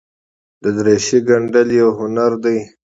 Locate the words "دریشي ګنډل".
0.75-1.67